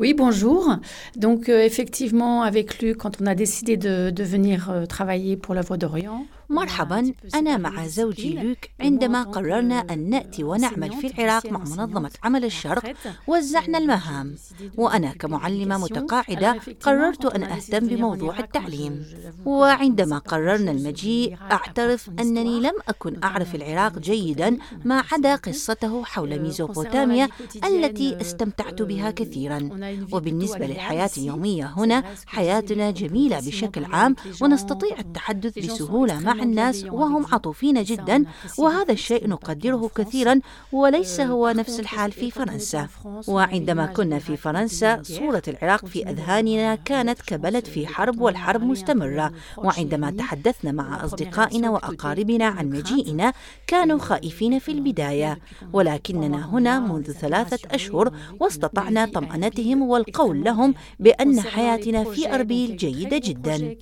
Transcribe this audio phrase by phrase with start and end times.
[0.00, 0.76] Oui, bonjour.
[1.16, 5.54] Donc euh, effectivement, avec lui, quand on a décidé de, de venir euh, travailler pour
[5.54, 11.46] la Voix d'Orient, مرحبا أنا مع زوجي لوك عندما قررنا أن نأتي ونعمل في العراق
[11.46, 12.94] مع منظمة عمل الشرق
[13.26, 14.34] وزعنا المهام.
[14.76, 19.04] وأنا كمعلمة متقاعدة قررت أن أهتم بموضوع التعليم.
[19.46, 27.28] وعندما قررنا المجيء أعترف أنني لم أكن أعرف العراق جيدا ما عدا قصته حول ميزوبوتاميا
[27.64, 29.68] التي استمتعت بها كثيرا.
[30.12, 37.82] وبالنسبة للحياة اليومية هنا حياتنا جميلة بشكل عام ونستطيع التحدث بسهولة مع الناس وهم عطوفين
[37.82, 38.24] جدا
[38.58, 40.40] وهذا الشيء نقدره كثيرا
[40.72, 42.88] وليس هو نفس الحال في فرنسا.
[43.28, 49.32] وعندما كنا في فرنسا صورة العراق في أذهاننا كانت كبلد في حرب والحرب مستمرة.
[49.56, 53.32] وعندما تحدثنا مع أصدقائنا وأقاربنا عن مجيئنا
[53.66, 55.38] كانوا خائفين في البداية.
[55.72, 63.76] ولكننا هنا منذ ثلاثة أشهر واستطعنا طمأنتهم والقول لهم بأن حياتنا في أربيل جيدة جدا.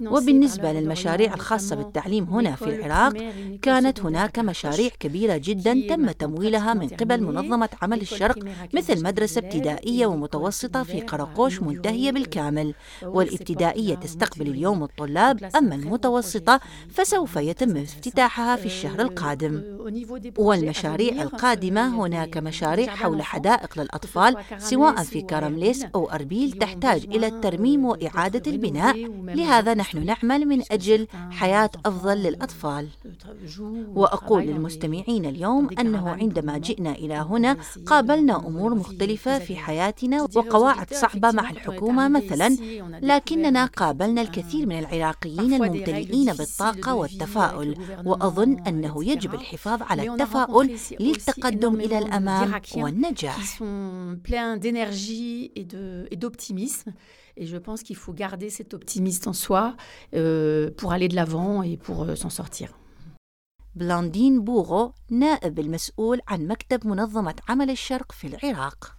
[0.00, 3.12] وبالنسبة للمشاريع الخاصة بالتعليم هنا في العراق
[3.62, 8.38] كانت هناك مشاريع كبيرة جدا تم تمويلها من قبل منظمة عمل الشرق
[8.74, 12.74] مثل مدرسة ابتدائية ومتوسطة في قرقوش منتهية بالكامل.
[13.02, 19.62] والابتدائية تستقبل اليوم الطلاب أما المتوسطة فسوف يتم افتتاحها في الشهر القادم.
[20.38, 27.84] والمشاريع القادمة هناك مشاريع حول حدائق للأطفال سواء في كارمليس أو أربيل تحتاج إلى الترميم
[27.84, 29.08] وإعادة البناء
[29.54, 32.88] لهذا نحن نعمل من أجل حياة أفضل للأطفال.
[33.94, 41.30] وأقول للمستمعين اليوم أنه عندما جئنا إلى هنا قابلنا أمور مختلفة في حياتنا وقواعد صعبة
[41.30, 42.56] مع الحكومة مثلا
[43.02, 51.74] لكننا قابلنا الكثير من العراقيين الممتلئين بالطاقة والتفاؤل وأظن أنه يجب الحفاظ على التفاؤل للتقدم
[51.74, 53.62] إلى الأمام والنجاح.
[57.37, 59.75] Et je pense qu'il faut garder cet optimiste en soi
[60.13, 62.69] euh, pour aller de l'avant et pour euh, s'en sortir.
[63.75, 68.95] بلاندين بوغو نائب المسؤول عن مكتب منظمة عمل الشرق في العراق